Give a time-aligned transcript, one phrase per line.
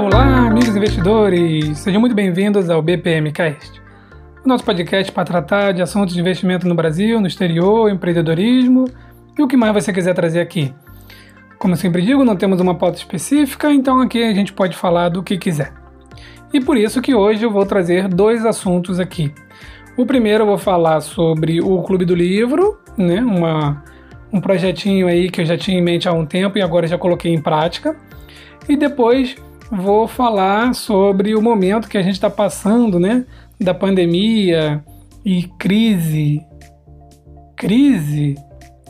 [0.00, 1.76] Olá, amigos investidores!
[1.80, 3.82] Sejam muito bem-vindos ao BPMcast,
[4.44, 8.84] o nosso podcast para tratar de assuntos de investimento no Brasil, no exterior, empreendedorismo
[9.36, 10.72] e o que mais você quiser trazer aqui.
[11.58, 15.20] Como sempre digo, não temos uma pauta específica, então aqui a gente pode falar do
[15.20, 15.72] que quiser.
[16.54, 19.34] E por isso que hoje eu vou trazer dois assuntos aqui.
[19.96, 23.82] O primeiro eu vou falar sobre o Clube do Livro, né, uma,
[24.32, 26.96] um projetinho aí que eu já tinha em mente há um tempo e agora já
[26.96, 27.96] coloquei em prática.
[28.68, 29.34] E depois
[29.70, 33.24] vou falar sobre o momento que a gente está passando, né,
[33.60, 34.82] da pandemia
[35.24, 36.42] e crise.
[37.56, 38.36] Crise?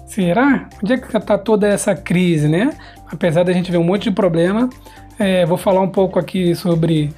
[0.07, 0.69] Será?
[0.83, 2.77] Onde é que está toda essa crise, né?
[3.11, 4.69] Apesar da gente ver um monte de problema,
[5.19, 7.11] é, vou falar um pouco aqui sobre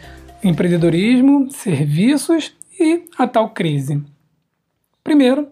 [0.43, 4.03] empreendedorismo, serviços e a tal crise.
[5.05, 5.49] Primeiro,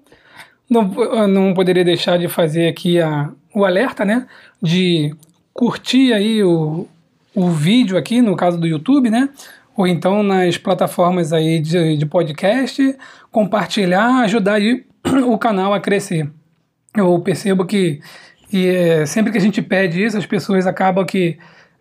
[0.68, 0.84] não,
[1.28, 4.26] não poderia deixar de fazer aqui a, o alerta, né?
[4.62, 5.15] De
[5.52, 6.87] curtir aí o,
[7.34, 9.29] o vídeo aqui, no caso do YouTube, né?
[9.76, 12.96] Ou então nas plataformas aí de, de podcast,
[13.30, 14.84] compartilhar, ajudar aí
[15.26, 16.29] o canal a crescer.
[16.96, 18.01] Eu percebo que
[18.52, 21.38] e, é, sempre que a gente pede isso, as pessoas acabam que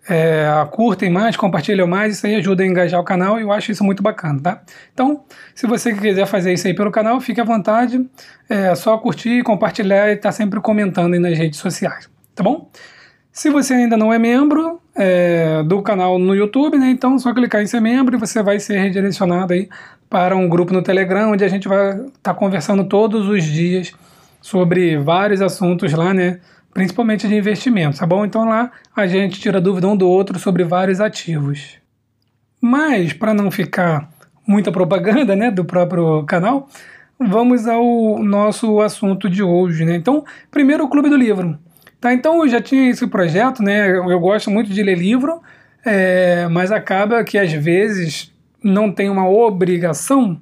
[0.10, 3.72] é, curtem mais, compartilham mais, isso aí ajuda a engajar o canal e eu acho
[3.72, 4.62] isso muito bacana, tá?
[4.94, 8.10] Então, se você quiser fazer isso aí pelo canal, fique à vontade,
[8.50, 12.70] é só curtir, compartilhar e estar tá sempre comentando aí nas redes sociais, tá bom?
[13.32, 17.62] Se você ainda não é membro é, do canal no YouTube, né, então só clicar
[17.62, 19.70] em ser membro e você vai ser redirecionado aí
[20.10, 23.94] para um grupo no Telegram, onde a gente vai estar tá conversando todos os dias
[24.42, 26.40] sobre vários assuntos lá, né?
[26.78, 28.24] principalmente de investimentos, tá bom?
[28.24, 31.80] Então lá a gente tira dúvida um do outro sobre vários ativos.
[32.62, 34.08] Mas para não ficar
[34.46, 36.70] muita propaganda, né, do próprio canal,
[37.20, 39.96] vamos ao nosso assunto de hoje, né?
[39.96, 41.58] Então, primeiro o Clube do Livro.
[42.00, 43.90] Tá, então eu já tinha esse projeto, né?
[43.90, 45.42] Eu gosto muito de ler livro,
[45.84, 48.32] é, mas acaba que às vezes
[48.64, 50.40] não tem uma obrigação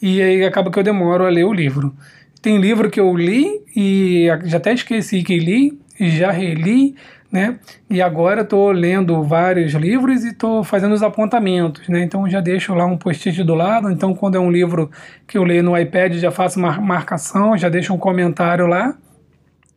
[0.00, 1.94] e aí acaba que eu demoro a ler o livro.
[2.40, 6.94] Tem livro que eu li e já até esqueci que li, já reli,
[7.30, 7.58] né?
[7.90, 12.02] E agora estou lendo vários livros e estou fazendo os apontamentos, né?
[12.02, 13.90] Então já deixo lá um post-it do lado.
[13.90, 14.90] Então quando é um livro
[15.26, 18.96] que eu leio no iPad já faço uma marcação, já deixo um comentário lá.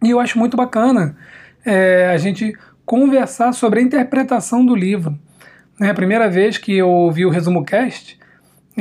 [0.04, 1.16] E eu acho muito bacana
[1.66, 2.54] é, a gente
[2.86, 5.18] conversar sobre a interpretação do livro.
[5.80, 5.90] Né?
[5.90, 8.20] A primeira vez que eu ouvi o resumo cast,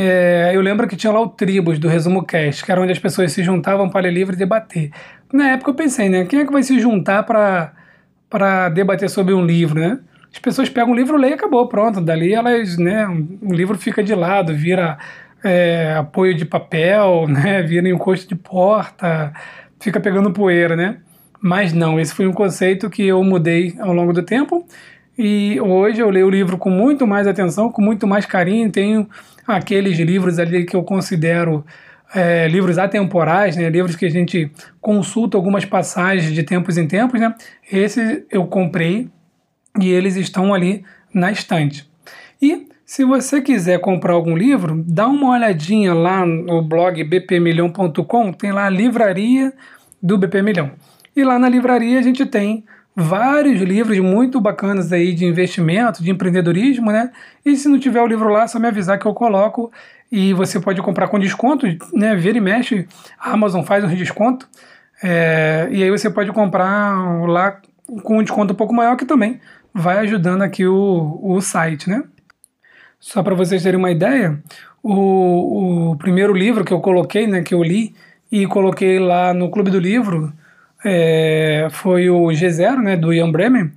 [0.01, 3.01] é, eu lembro que tinha lá o Tribos do Resumo Cast, que era onde as
[3.01, 4.91] pessoas se juntavam para ler livro e debater.
[5.33, 6.25] Na época eu pensei, né?
[6.25, 9.99] Quem é que vai se juntar para debater sobre um livro, né?
[10.33, 12.01] As pessoas pegam um livro, leem e acabou, pronto.
[12.01, 13.09] Dali elas, né?
[13.43, 14.99] O livro fica de lado, vira
[15.43, 17.61] é, apoio de papel, né?
[17.63, 19.33] Vira encosto de porta,
[19.81, 20.99] fica pegando poeira, né?
[21.41, 24.67] Mas não, esse foi um conceito que eu mudei ao longo do tempo.
[25.17, 29.09] E hoje eu leio o livro com muito mais atenção, com muito mais carinho, tenho
[29.47, 31.65] aqueles livros ali que eu considero
[32.15, 34.51] é, livros atemporais, né, livros que a gente
[34.81, 37.35] consulta algumas passagens de tempos em tempos, né,
[37.71, 39.09] esses eu comprei
[39.81, 41.89] e eles estão ali na estante.
[42.41, 48.53] E se você quiser comprar algum livro, dá uma olhadinha lá no blog bpmilhão.com, tem
[48.53, 49.53] lá a livraria
[50.03, 50.71] do BP Milhão.
[51.19, 52.65] E lá na livraria a gente tem
[52.95, 57.11] vários livros muito bacanas aí de investimento, de empreendedorismo, né?
[57.45, 59.73] E se não tiver o livro lá, é só me avisar que eu coloco
[60.13, 62.15] e você pode comprar com desconto, né?
[62.15, 62.87] Vira e mexe,
[63.19, 64.49] a Amazon faz um desconto.
[65.03, 67.61] É, e aí você pode comprar lá
[68.05, 69.41] com um desconto um pouco maior que também
[69.75, 72.05] vai ajudando aqui o, o site, né?
[73.01, 74.41] Só para vocês terem uma ideia,
[74.81, 77.93] o, o primeiro livro que eu coloquei, né, que eu li
[78.31, 80.33] e coloquei lá no Clube do Livro,
[80.85, 83.73] é, foi o G0, né, do Ian Bremen,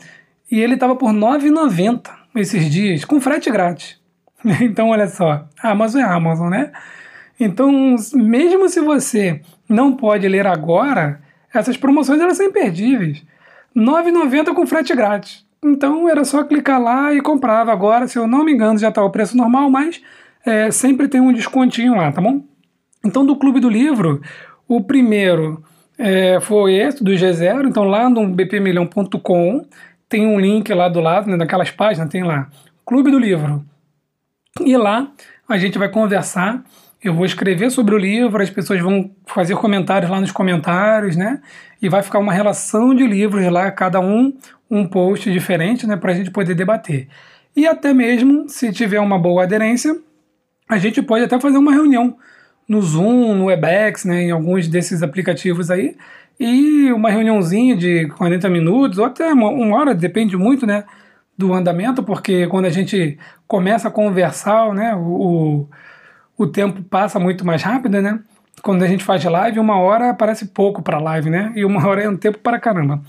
[0.49, 3.99] e ele estava por R$ 9,90 esses dias, com frete grátis.
[4.61, 6.71] Então, olha só, Amazon é Amazon, né?
[7.39, 11.21] Então, mesmo se você não pode ler agora,
[11.53, 13.23] essas promoções elas são imperdíveis.
[13.75, 15.45] R$ 9,90 com frete grátis.
[15.63, 17.71] Então, era só clicar lá e comprava.
[17.71, 20.01] Agora, se eu não me engano, já está o preço normal, mas
[20.43, 22.43] é, sempre tem um descontinho lá, tá bom?
[23.05, 24.21] Então, do Clube do Livro,
[24.67, 25.63] o primeiro
[26.01, 27.67] é, foi esse, do G0.
[27.67, 29.65] Então, lá no bpmilhão.com
[30.09, 31.45] tem um link lá do lado, né,
[31.77, 32.49] páginas, tem lá
[32.85, 33.63] Clube do Livro.
[34.59, 35.09] E lá
[35.47, 36.63] a gente vai conversar.
[37.03, 41.39] Eu vou escrever sobre o livro, as pessoas vão fazer comentários lá nos comentários, né?
[41.81, 44.33] E vai ficar uma relação de livros lá, cada um
[44.69, 45.95] um post diferente, né?
[45.97, 47.07] Para a gente poder debater.
[47.55, 49.95] E até mesmo, se tiver uma boa aderência,
[50.69, 52.17] a gente pode até fazer uma reunião
[52.71, 55.97] no Zoom, no Webex, né, em alguns desses aplicativos aí,
[56.39, 60.85] e uma reuniãozinha de 40 minutos, ou até uma, uma hora, depende muito, né,
[61.37, 65.67] do andamento, porque quando a gente começa a conversar, né, o,
[66.37, 68.19] o tempo passa muito mais rápido, né?
[68.61, 71.51] Quando a gente faz live, uma hora parece pouco para live, né?
[71.55, 73.01] E uma hora é um tempo para caramba.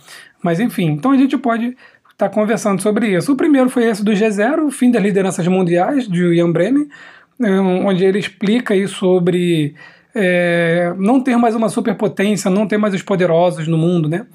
[0.42, 1.66] Mas enfim, então a gente pode
[2.10, 3.32] estar tá conversando sobre isso.
[3.32, 6.88] O primeiro foi esse do G0, o fim das lideranças mundiais, de Ian Bremen,
[7.40, 9.74] onde ele explica aí sobre
[10.14, 14.26] é, não ter mais uma superpotência, não ter mais os poderosos no mundo, né?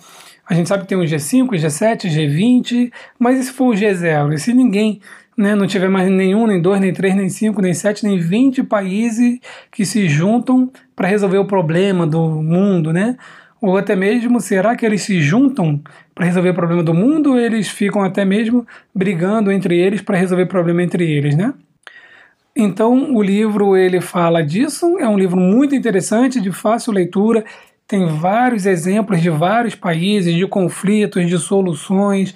[0.49, 4.33] A gente sabe que tem o G5, G7, G20, mas e se for o G0?
[4.33, 5.01] E se ninguém
[5.37, 8.63] né, não tiver mais nenhum, nem dois, nem três, nem cinco, nem sete, nem vinte
[8.63, 9.39] países
[9.69, 13.17] que se juntam para resolver o problema do mundo, né?
[13.61, 15.81] Ou até mesmo, será que eles se juntam
[16.15, 20.17] para resolver o problema do mundo ou eles ficam até mesmo brigando entre eles para
[20.17, 21.53] resolver o problema entre eles, né?
[22.59, 27.45] Então, o livro ele fala disso, é um livro muito interessante, de fácil leitura,
[27.87, 32.35] tem vários exemplos de vários países, de conflitos, de soluções.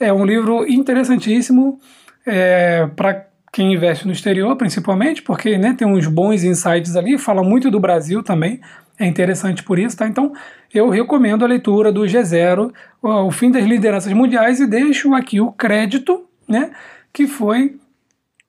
[0.00, 1.78] É um livro interessantíssimo
[2.26, 7.42] é, para quem investe no exterior, principalmente, porque né, tem uns bons insights ali, fala
[7.42, 8.60] muito do Brasil também,
[8.98, 10.06] é interessante por isso, tá?
[10.06, 10.32] Então,
[10.74, 15.52] eu recomendo a leitura do G0, O Fim das Lideranças Mundiais, e deixo aqui o
[15.52, 16.70] crédito, né,
[17.12, 17.76] que foi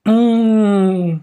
[0.06, 1.20] um,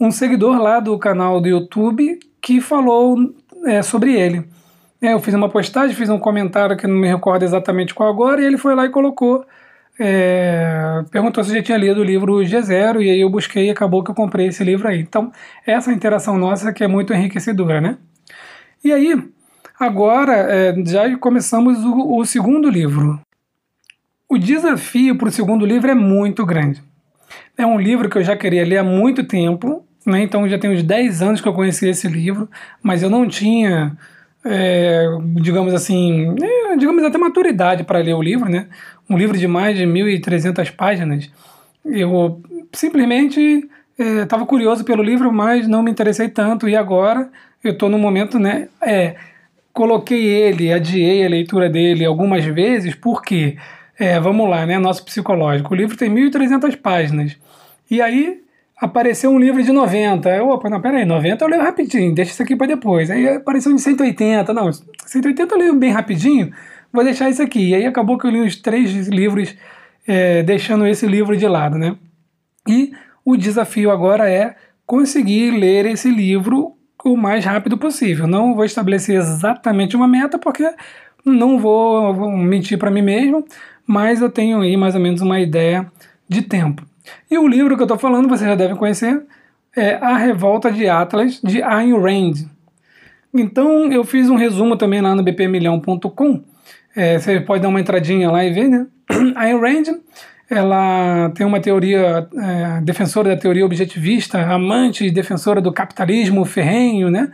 [0.00, 3.34] um seguidor lá do canal do YouTube que falou
[3.64, 4.44] é, sobre ele.
[5.00, 8.40] É, eu fiz uma postagem, fiz um comentário que não me recordo exatamente qual agora,
[8.40, 9.44] e ele foi lá e colocou.
[9.98, 14.02] É, perguntou se já tinha lido o livro G0, e aí eu busquei e acabou
[14.02, 15.00] que eu comprei esse livro aí.
[15.00, 15.30] Então,
[15.66, 17.98] essa interação nossa que é muito enriquecedora, né?
[18.82, 19.22] E aí,
[19.78, 23.20] agora é, já começamos o, o segundo livro.
[24.28, 26.82] O desafio para o segundo livro é muito grande.
[27.56, 30.22] É um livro que eu já queria ler há muito tempo, né?
[30.22, 32.48] então já tem uns 10 anos que eu conheci esse livro,
[32.82, 33.96] mas eu não tinha
[34.44, 35.06] é,
[35.40, 38.66] digamos assim, é, digamos até maturidade para ler o livro, né?
[39.08, 41.30] Um livro de mais de 1.300 páginas.
[41.84, 42.42] Eu
[42.72, 43.68] simplesmente
[43.98, 46.68] estava é, curioso pelo livro, mas não me interessei tanto.
[46.68, 47.30] E agora
[47.62, 48.68] eu estou no momento, né?
[48.82, 49.16] É,
[49.72, 53.56] coloquei ele, adiei a leitura dele algumas vezes, porque,
[53.98, 54.78] é, vamos lá, né?
[54.78, 55.72] Nosso psicológico.
[55.72, 57.36] O livro tem 1.300 páginas.
[57.90, 58.42] E aí
[58.76, 60.28] apareceu um livro de 90.
[60.28, 63.10] Eu, opa, não, peraí, 90 eu leio rapidinho, deixa isso aqui para depois.
[63.10, 64.52] Aí apareceu um de 180.
[64.52, 66.52] Não, 180 eu leio bem rapidinho,
[66.92, 67.70] vou deixar isso aqui.
[67.70, 69.54] E aí acabou que eu li os três livros,
[70.06, 71.96] é, deixando esse livro de lado, né?
[72.68, 72.92] E
[73.24, 74.56] o desafio agora é
[74.86, 78.26] conseguir ler esse livro o mais rápido possível.
[78.26, 80.68] Não vou estabelecer exatamente uma meta, porque
[81.24, 83.44] não vou, vou mentir para mim mesmo,
[83.86, 85.86] mas eu tenho aí mais ou menos uma ideia
[86.28, 86.82] de tempo.
[87.30, 89.22] E o livro que eu estou falando, vocês já devem conhecer,
[89.76, 92.46] é A Revolta de Atlas, de Ayn Rand.
[93.32, 96.42] Então, eu fiz um resumo também lá no bpmilhão.com.
[96.94, 98.86] É, você pode dar uma entradinha lá e ver, né?
[99.34, 99.98] Ayn Rand,
[100.48, 107.10] ela tem uma teoria, é, defensora da teoria objetivista, amante e defensora do capitalismo ferrenho,
[107.10, 107.30] né?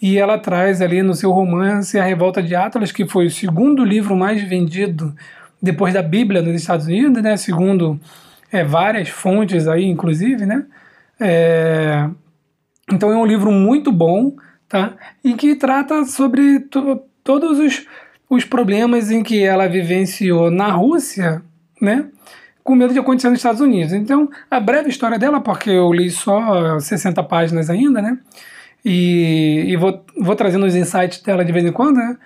[0.00, 3.84] E ela traz ali no seu romance A Revolta de Atlas, que foi o segundo
[3.84, 5.14] livro mais vendido
[5.62, 7.36] depois da Bíblia nos Estados Unidos, né?
[7.36, 8.00] Segundo
[8.50, 10.66] é, várias fontes aí, inclusive, né?
[11.20, 12.08] É,
[12.90, 14.34] então é um livro muito bom,
[14.68, 14.94] tá?
[15.22, 16.66] E que trata sobre
[17.22, 17.86] todos os,
[18.28, 21.42] os problemas em que ela vivenciou na Rússia,
[21.80, 22.06] né?
[22.64, 23.92] Com medo de acontecer nos Estados Unidos.
[23.92, 28.18] Então, a breve história dela, porque eu li só 60 páginas ainda, né?
[28.84, 32.16] E, e vou, vou trazendo os insights dela de vez em quando, né?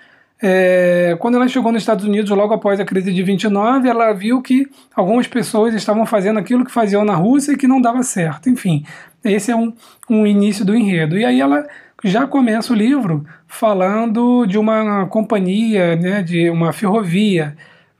[0.41, 4.41] É, quando ela chegou nos Estados Unidos, logo após a crise de 29, ela viu
[4.41, 8.49] que algumas pessoas estavam fazendo aquilo que faziam na Rússia e que não dava certo.
[8.49, 8.85] Enfim,
[9.23, 9.73] esse é um,
[10.09, 11.17] um início do enredo.
[11.17, 11.65] E aí ela
[12.03, 17.55] já começa o livro falando de uma companhia, né, de uma ferrovia,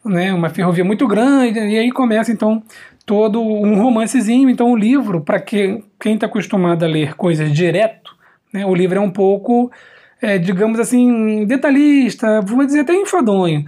[0.06, 2.62] né, uma ferrovia muito grande, e aí começa então
[3.06, 4.50] todo um romancezinho.
[4.50, 8.16] Então o livro, para que, quem está acostumado a ler coisas direto,
[8.54, 9.72] né, o livro é um pouco
[10.22, 13.66] é, digamos assim, detalhista, vou dizer até enfadonho,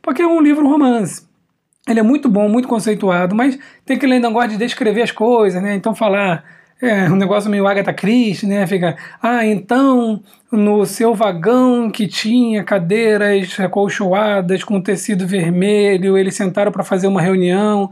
[0.00, 1.26] porque é um livro romance.
[1.88, 5.74] Ele é muito bom, muito conceituado, mas tem aquele negócio de descrever as coisas, né?
[5.74, 6.44] Então falar
[6.80, 8.66] é um negócio meio Agatha Christie, né?
[8.66, 16.72] Fica, ah, então no seu vagão que tinha cadeiras acolchoadas com tecido vermelho, eles sentaram
[16.72, 17.88] para fazer uma reunião.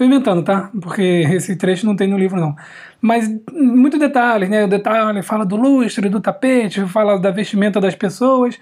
[0.00, 0.70] Tô inventando, tá?
[0.80, 2.56] Porque esse trecho não tem no livro, não.
[3.02, 4.64] Mas muito detalhes, né?
[4.64, 8.58] O detalhe fala do lustre, do tapete, fala da vestimenta das pessoas.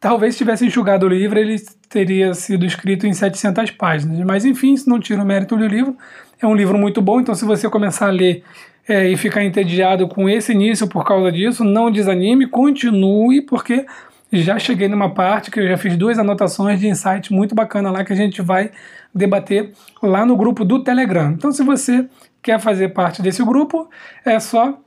[0.00, 1.56] Talvez se tivesse enxugado o livro, ele
[1.88, 4.18] teria sido escrito em 700 páginas.
[4.26, 5.96] Mas enfim, isso não tira o mérito do livro.
[6.42, 8.42] É um livro muito bom, então se você começar a ler
[8.88, 13.86] é, e ficar entediado com esse início por causa disso, não desanime, continue, porque
[14.32, 18.04] já cheguei numa parte que eu já fiz duas anotações de insight muito bacana lá
[18.04, 18.70] que a gente vai
[19.14, 21.32] debater lá no grupo do Telegram.
[21.32, 22.08] Então, se você
[22.42, 23.88] quer fazer parte desse grupo,
[24.24, 24.78] é só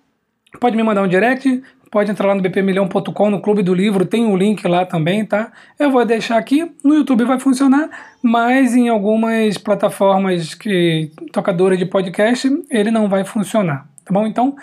[0.59, 4.25] pode me mandar um direct, pode entrar lá no bpmilhão.com, no Clube do Livro, tem
[4.25, 5.51] um link lá também, tá?
[5.77, 7.89] Eu vou deixar aqui, no YouTube vai funcionar,
[8.21, 14.27] mas em algumas plataformas que tocadoras de podcast ele não vai funcionar, tá bom?
[14.27, 14.55] Então,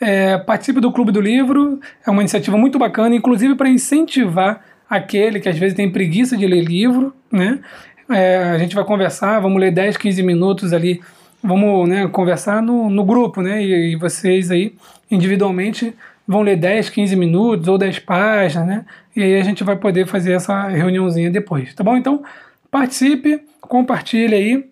[0.00, 5.38] é, participe do Clube do Livro, é uma iniciativa muito bacana, inclusive para incentivar aquele
[5.38, 7.60] que às vezes tem preguiça de ler livro, né?
[8.08, 11.00] É, a gente vai conversar, vamos ler 10, 15 minutos ali,
[11.42, 13.62] vamos né, conversar no, no grupo, né?
[13.62, 14.74] E, e vocês aí,
[15.10, 15.94] individualmente,
[16.26, 18.84] vão ler 10, 15 minutos ou 10 páginas, né?
[19.14, 21.96] E aí a gente vai poder fazer essa reuniãozinha depois, tá bom?
[21.96, 22.22] Então,
[22.70, 24.70] participe, compartilhe aí.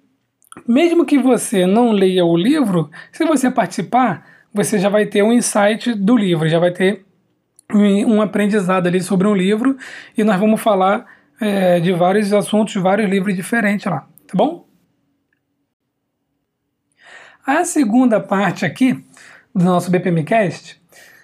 [0.67, 4.27] Mesmo que você não leia o livro, se você participar,
[4.65, 7.05] você já vai ter um insight do livro, já vai ter
[7.73, 9.77] um aprendizado ali sobre um livro
[10.17, 11.07] e nós vamos falar
[11.41, 14.67] é, de vários assuntos, vários livros diferentes lá, tá bom?
[17.47, 19.05] A segunda parte aqui
[19.55, 20.81] do nosso BPMcast,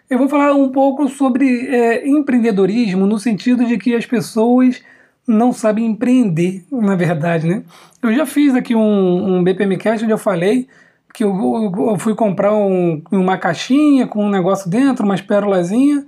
[0.09, 4.81] eu vou falar um pouco sobre é, empreendedorismo no sentido de que as pessoas
[5.27, 7.65] não sabem empreender, na verdade, né?
[8.03, 10.69] Eu já fiz aqui um, um BPMcast onde eu falei
[11.15, 16.05] que eu, eu fui comprar um, uma caixinha com um negócio dentro, umas pérolazinhas,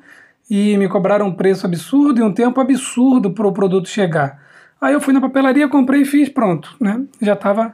[0.51, 4.43] e me cobraram um preço absurdo e um tempo absurdo para o produto chegar.
[4.81, 7.03] Aí eu fui na papelaria, comprei e fiz, pronto, né?
[7.23, 7.73] Já estava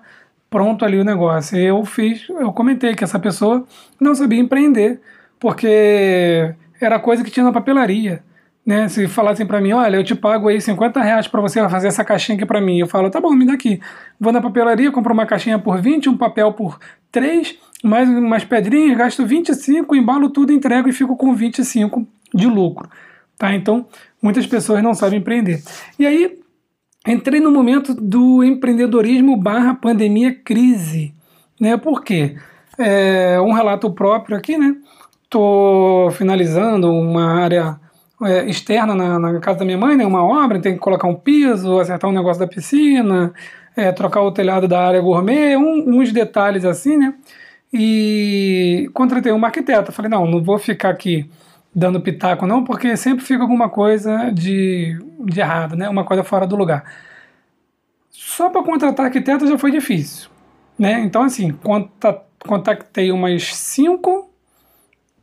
[0.51, 1.57] pronto ali o negócio.
[1.59, 3.65] Eu fiz, eu comentei que essa pessoa
[3.99, 5.01] não sabia empreender,
[5.41, 8.23] porque era coisa que tinha na papelaria.
[8.65, 11.89] Né, se falassem para mim, olha, eu te pago aí 50 reais para você fazer
[11.89, 13.81] essa caixinha aqui para mim, eu falo, tá bom, me dá aqui.
[14.21, 16.79] Vou na papelaria, compro uma caixinha por 20, um papel por
[17.11, 22.89] 3, mais umas pedrinhas, gasto 25, embalo tudo, entrego e fico com 25 de lucro.
[23.37, 23.53] Tá?
[23.53, 23.85] Então,
[24.23, 25.61] muitas pessoas não sabem empreender.
[25.99, 26.39] E aí,
[27.07, 31.13] entrei no momento do empreendedorismo barra pandemia crise.
[31.61, 31.77] Né?
[31.77, 32.37] Por quê?
[32.79, 34.77] É, um relato próprio aqui, né?
[35.25, 37.81] Estou finalizando uma área
[38.25, 40.07] é, externa na, na, casa da minha mãe, né?
[40.07, 43.33] Uma obra, tem que colocar um piso, acertar um negócio da piscina,
[43.77, 47.15] é, trocar o telhado da área gourmet, um, uns detalhes assim, né?
[47.73, 49.93] E contratei uma arquiteta.
[49.93, 51.29] Falei, não, não vou ficar aqui
[51.75, 55.89] dando pitaco, não, porque sempre fica alguma coisa de, de errado, né?
[55.89, 56.85] Uma coisa fora do lugar.
[58.11, 60.29] Só para contratar arquiteto já foi difícil,
[60.79, 61.01] né?
[61.01, 61.57] Então, assim,
[62.47, 64.32] contactei umas cinco,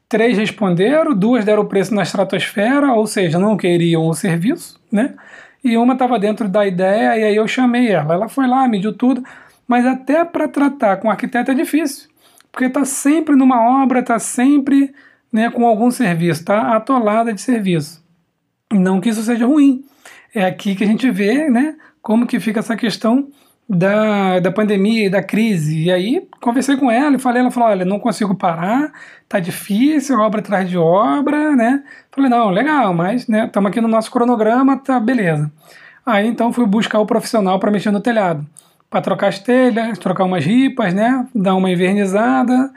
[0.10, 5.13] três responderam, duas deram o preço na estratosfera, ou seja, não queriam o serviço, né?
[5.63, 8.16] E uma estava dentro da ideia, e aí eu chamei ela.
[8.16, 9.24] Ela foi lá, mediu tudo,
[9.68, 12.10] mas até para tratar com arquiteto é difícil,
[12.51, 14.92] porque está sempre numa obra, está sempre
[15.32, 18.04] né, com algum serviço, está atolada de serviço.
[18.74, 19.86] Não que isso seja ruim.
[20.34, 23.30] É aqui que a gente vê né, como que fica essa questão
[23.69, 25.83] da, da pandemia e da crise.
[25.83, 28.91] E aí conversei com ela e falei, ela falou, olha, não consigo parar,
[29.27, 31.83] tá difícil, obra atrás de obra, né?
[32.11, 35.51] Falei, não, legal, mas né, estamos aqui no nosso cronograma, tá beleza.
[36.03, 38.43] Aí então fui buscar o profissional para mexer no telhado,
[38.89, 41.27] para trocar as telhas, trocar umas ripas, né?
[41.35, 42.71] Dar uma invernizada,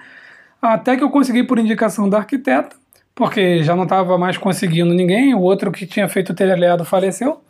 [0.60, 2.76] até que eu consegui por indicação da arquiteta,
[3.14, 7.40] porque já não estava mais conseguindo ninguém, o outro que tinha feito o telhado faleceu.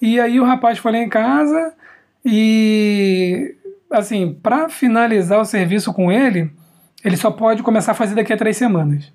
[0.00, 1.74] E aí o rapaz foi lá em casa
[2.30, 3.54] e,
[3.90, 6.50] assim, para finalizar o serviço com ele,
[7.02, 9.10] ele só pode começar a fazer daqui a três semanas.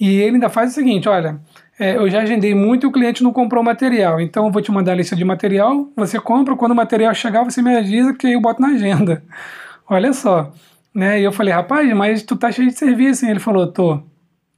[0.00, 1.38] E ele ainda faz o seguinte: olha,
[1.78, 4.72] é, eu já agendei muito e o cliente não comprou material, então eu vou te
[4.72, 8.32] mandar a lista de material, você compra, quando o material chegar, você me avisa que
[8.32, 9.22] eu boto na agenda.
[9.86, 10.50] Olha só.
[10.94, 11.20] Né?
[11.20, 13.26] E eu falei, rapaz, mas tu tá cheio de serviço.
[13.26, 14.00] E ele falou, tô.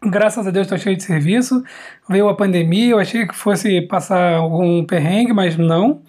[0.00, 1.64] Graças a Deus tô cheio de serviço.
[2.08, 6.00] Veio a pandemia, eu achei que fosse passar algum perrengue, mas não.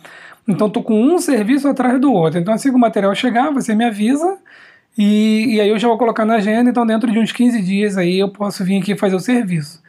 [0.49, 2.39] Então tô com um serviço atrás do outro.
[2.39, 4.37] Então assim que o material chegar, você me avisa
[4.97, 6.69] e, e aí eu já vou colocar na agenda.
[6.69, 9.81] Então dentro de uns 15 dias aí eu posso vir aqui fazer o serviço.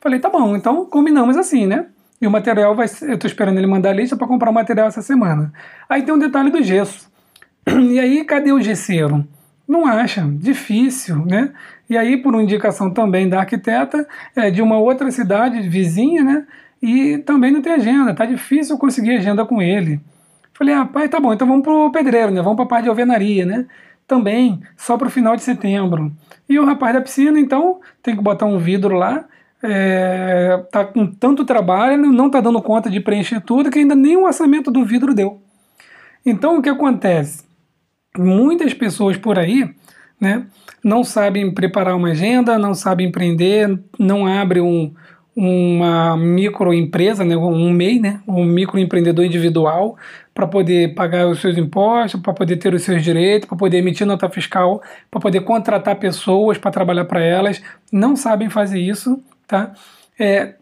[0.00, 1.86] Falei, tá bom, então combinamos assim, né?
[2.20, 4.54] E o material vai ser, eu tô esperando ele mandar a lista para comprar o
[4.54, 5.52] material essa semana.
[5.88, 7.10] Aí tem um detalhe do gesso.
[7.66, 9.26] E aí, cadê o gesseiro?
[9.66, 11.52] Não acha, difícil, né?
[11.88, 16.46] E aí, por indicação também da arquiteta, é, de uma outra cidade vizinha, né?
[16.82, 20.00] E também não tem agenda, tá difícil conseguir agenda com ele.
[20.54, 22.42] Falei, ah, tá bom, então vamos pro pedreiro, né?
[22.42, 23.66] Vamos pra parte de alvenaria, né?
[24.06, 26.12] Também, só pro final de setembro.
[26.48, 29.24] E o rapaz da piscina, então, tem que botar um vidro lá,
[29.62, 34.16] é, tá com tanto trabalho, não tá dando conta de preencher tudo, que ainda nem
[34.16, 35.40] o orçamento do vidro deu.
[36.24, 37.50] Então, o que acontece?
[38.16, 39.70] muitas pessoas por aí
[40.20, 40.46] né,
[40.82, 44.92] não sabem preparar uma agenda, não sabem empreender, não abrem um,
[45.34, 49.96] uma microempresa, né, um MEI, né, um microempreendedor individual,
[50.34, 54.06] para poder pagar os seus impostos, para poder ter os seus direitos, para poder emitir
[54.06, 59.72] nota fiscal, para poder contratar pessoas para trabalhar para elas, não sabem fazer isso, tá?
[60.18, 60.54] É,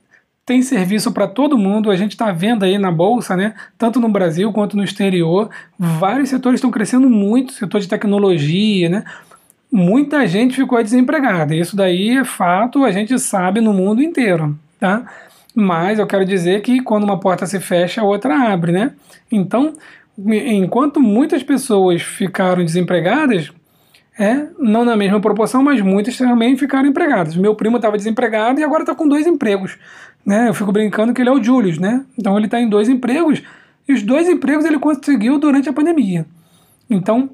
[0.45, 4.09] tem serviço para todo mundo, a gente está vendo aí na bolsa, né, tanto no
[4.09, 9.05] Brasil quanto no exterior, vários setores estão crescendo muito, setor de tecnologia, né?
[9.71, 11.55] Muita gente ficou desempregada.
[11.55, 15.05] Isso daí é fato, a gente sabe no mundo inteiro, tá?
[15.55, 18.93] Mas eu quero dizer que quando uma porta se fecha, a outra abre, né?
[19.31, 19.75] Então,
[20.19, 23.53] enquanto muitas pessoas ficaram desempregadas,
[24.19, 27.37] é, não na mesma proporção, mas muitas também ficaram empregadas.
[27.37, 29.79] Meu primo estava desempregado e agora está com dois empregos.
[30.27, 30.49] Né?
[30.49, 32.05] Eu fico brincando que ele é o Julius, né?
[32.19, 33.43] Então ele está em dois empregos
[33.89, 36.27] e os dois empregos ele conseguiu durante a pandemia.
[36.91, 37.31] Então,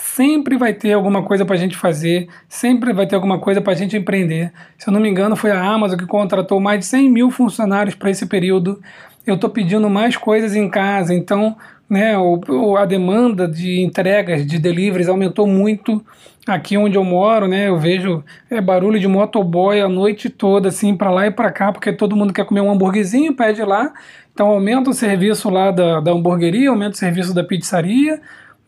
[0.00, 3.72] sempre vai ter alguma coisa para a gente fazer, sempre vai ter alguma coisa para
[3.72, 4.52] a gente empreender.
[4.78, 7.94] Se eu não me engano, foi a Amazon que contratou mais de 100 mil funcionários
[7.94, 8.80] para esse período.
[9.26, 11.54] Eu estou pedindo mais coisas em casa, então
[11.88, 16.02] né, o, a demanda de entregas, de deliveries aumentou muito
[16.46, 17.68] aqui onde eu moro, né?
[17.68, 21.72] Eu vejo é, barulho de motoboy a noite toda, assim, para lá e para cá,
[21.72, 23.92] porque todo mundo quer comer um hambúrguerzinho, pede lá.
[24.32, 28.20] Então aumenta o serviço lá da, da hamburgueria, aumenta o serviço da pizzaria,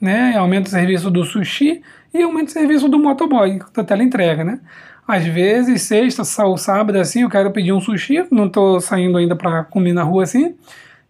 [0.02, 0.36] né?
[0.36, 1.80] Aumenta o serviço do sushi
[2.12, 4.58] e aumenta o serviço do motoboy, da teleentrega, né?
[5.06, 9.64] Às vezes, sexta, sábado, assim, eu quero pedir um sushi, não estou saindo ainda para
[9.64, 10.54] comer na rua assim,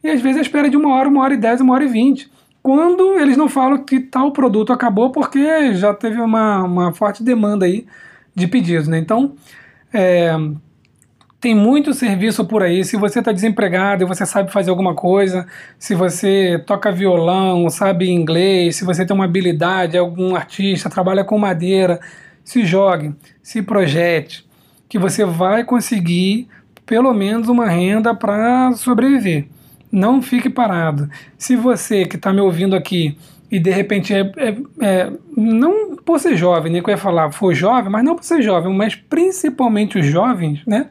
[0.05, 1.89] e às vezes a espera de uma hora, uma hora e dez, uma hora e
[1.89, 2.31] vinte.
[2.63, 7.65] Quando eles não falam que tal produto acabou porque já teve uma, uma forte demanda
[7.67, 7.87] aí
[8.35, 8.99] de pedidos, né?
[8.99, 9.35] Então,
[9.93, 10.33] é,
[11.43, 12.85] tem muito serviço por aí.
[12.85, 15.45] Se você está desempregado e você sabe fazer alguma coisa,
[15.77, 21.37] se você toca violão, sabe inglês, se você tem uma habilidade, algum artista, trabalha com
[21.37, 21.99] madeira,
[22.45, 24.47] se jogue, se projete,
[24.89, 26.47] que você vai conseguir
[26.87, 29.47] pelo menos uma renda para sobreviver.
[29.91, 31.11] Não fique parado.
[31.37, 33.19] Se você que está me ouvindo aqui
[33.51, 37.33] e de repente é, é, é, não por ser jovem, nem que eu ia falar,
[37.33, 40.87] for jovem, mas não por ser jovem, mas principalmente os jovens, né?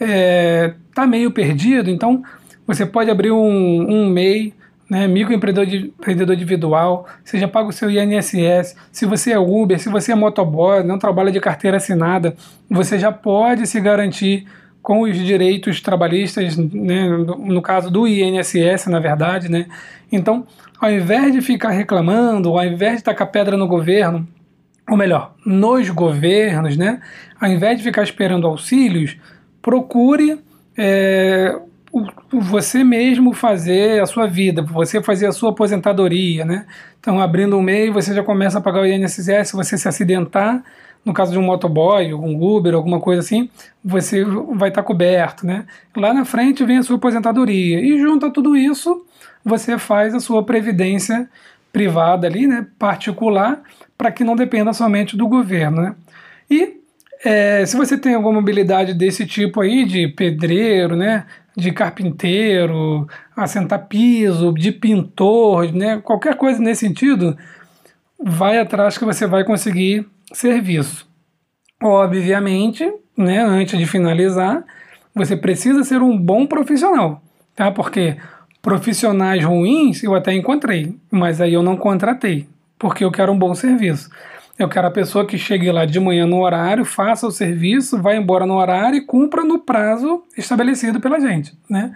[0.00, 2.22] É, tá meio perdido, então
[2.66, 4.52] você pode abrir um, um MEI,
[4.88, 9.78] né, microempreendedor de, empreendedor individual, você já paga o seu INSS, se você é Uber,
[9.78, 12.34] se você é motoboy, não trabalha de carteira assinada,
[12.70, 14.46] você já pode se garantir
[14.82, 19.66] com os direitos trabalhistas, né, no, no caso do INSS, na verdade, né?
[20.10, 20.46] Então,
[20.80, 24.26] ao invés de ficar reclamando, ao invés de tacar pedra no governo,
[24.88, 27.02] ou melhor, nos governos, né,
[27.38, 29.18] ao invés de ficar esperando auxílios,
[29.68, 30.40] procure
[30.78, 31.54] é,
[32.32, 36.64] você mesmo fazer a sua vida, você fazer a sua aposentadoria, né?
[36.98, 40.64] Então, abrindo um MEI, você já começa a pagar o INSS, se você se acidentar,
[41.04, 43.50] no caso de um motoboy, um Uber, alguma coisa assim,
[43.84, 45.66] você vai estar coberto, né?
[45.94, 47.78] Lá na frente vem a sua aposentadoria.
[47.78, 49.04] E junto a tudo isso,
[49.44, 51.28] você faz a sua previdência
[51.70, 53.60] privada ali, né, particular,
[53.98, 55.94] para que não dependa somente do governo, né?
[56.50, 56.78] E
[57.24, 61.26] é, se você tem alguma habilidade desse tipo aí, de pedreiro, né,
[61.56, 67.36] de carpinteiro, assentar piso, de pintor, né, qualquer coisa nesse sentido,
[68.18, 71.08] vai atrás que você vai conseguir serviço.
[71.82, 74.64] Obviamente, né, antes de finalizar,
[75.14, 77.20] você precisa ser um bom profissional,
[77.54, 77.70] tá?
[77.70, 78.16] Porque
[78.62, 82.46] profissionais ruins eu até encontrei, mas aí eu não contratei,
[82.78, 84.10] porque eu quero um bom serviço.
[84.58, 88.14] Eu quero a pessoa que chegue lá de manhã no horário, faça o serviço, vá
[88.14, 91.94] embora no horário e cumpra no prazo estabelecido pela gente, né?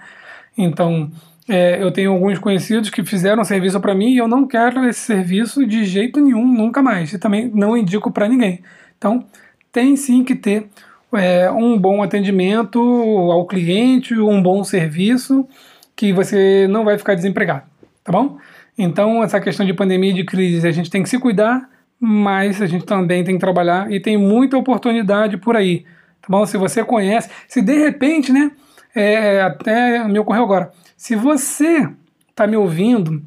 [0.56, 1.10] Então,
[1.48, 5.00] é, eu tenho alguns conhecidos que fizeram serviço para mim e eu não quero esse
[5.00, 7.12] serviço de jeito nenhum, nunca mais.
[7.12, 8.62] E também não indico para ninguém.
[8.96, 9.24] Então,
[9.72, 10.68] tem sim que ter
[11.14, 15.48] é, um bom atendimento ao cliente, um bom serviço,
[15.96, 17.64] que você não vai ficar desempregado,
[18.04, 18.38] tá bom?
[18.78, 21.68] Então, essa questão de pandemia e de crise, a gente tem que se cuidar,
[22.04, 25.84] mas a gente também tem que trabalhar e tem muita oportunidade por aí,
[26.20, 26.44] tá bom?
[26.44, 28.50] Se você conhece, se de repente, né,
[28.92, 31.88] é, até me ocorreu agora, se você
[32.28, 33.22] está me ouvindo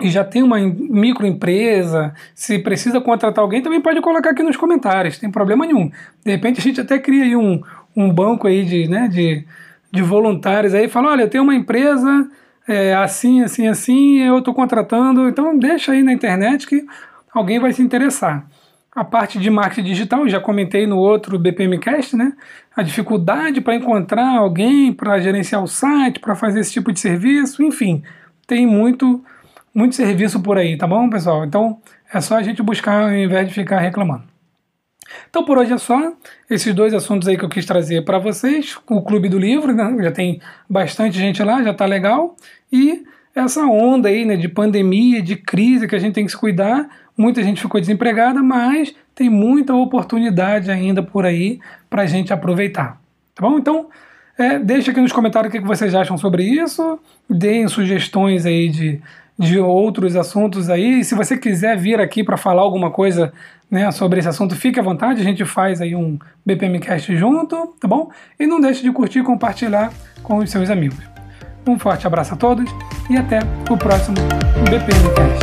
[0.00, 5.18] e já tem uma microempresa, se precisa contratar alguém, também pode colocar aqui nos comentários,
[5.18, 5.90] tem problema nenhum.
[6.24, 7.60] De repente a gente até cria aí um,
[7.96, 9.44] um banco aí de, né, de,
[9.90, 12.30] de voluntários aí, fala, olha, eu tenho uma empresa
[12.68, 16.86] é, assim, assim, assim, eu estou contratando, então deixa aí na internet que
[17.32, 18.46] alguém vai se interessar.
[18.94, 22.34] A parte de marketing digital, já comentei no outro BPMcast, né?
[22.76, 27.62] A dificuldade para encontrar alguém para gerenciar o site, para fazer esse tipo de serviço,
[27.62, 28.02] enfim,
[28.46, 29.24] tem muito
[29.74, 31.44] muito serviço por aí, tá bom, pessoal?
[31.44, 31.80] Então
[32.12, 34.24] é só a gente buscar ao invés de ficar reclamando.
[35.30, 36.12] Então por hoje é só.
[36.50, 38.76] Esses dois assuntos aí que eu quis trazer para vocês.
[38.88, 39.96] O Clube do Livro, né?
[40.02, 42.36] já tem bastante gente lá, já tá legal.
[42.70, 46.36] E essa onda aí né, de pandemia, de crise que a gente tem que se
[46.36, 46.88] cuidar.
[47.22, 53.00] Muita gente ficou desempregada, mas tem muita oportunidade ainda por aí para a gente aproveitar.
[53.32, 53.58] Tá bom?
[53.58, 53.86] Então,
[54.36, 56.98] é, deixa aqui nos comentários o que vocês acham sobre isso.
[57.30, 59.00] Deem sugestões aí de,
[59.38, 61.04] de outros assuntos aí.
[61.04, 63.32] Se você quiser vir aqui para falar alguma coisa
[63.70, 65.20] né, sobre esse assunto, fique à vontade.
[65.20, 68.10] A gente faz aí um BPMcast junto, tá bom?
[68.36, 69.92] E não deixe de curtir e compartilhar
[70.24, 70.98] com os seus amigos.
[71.64, 72.68] Um forte abraço a todos
[73.08, 73.38] e até
[73.70, 74.16] o próximo
[74.68, 75.41] BPMcast.